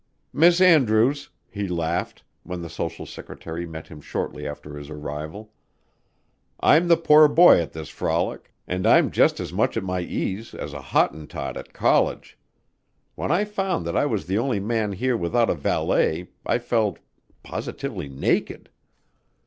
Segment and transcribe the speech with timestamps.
[0.33, 5.53] "Miss Andrews," he laughed, when the social secretary met him shortly after his arrival,
[6.59, 10.55] "I'm the poor boy at this frolic, and I'm just as much at my ease
[10.55, 12.35] as a Hottentot at college.
[13.13, 16.97] When I found that I was the only man here without a valet, I felt
[17.43, 18.71] positively naked."